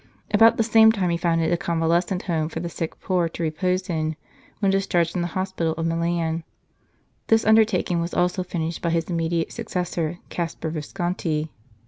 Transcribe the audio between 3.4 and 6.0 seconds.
repose in when dis charged from the hospital of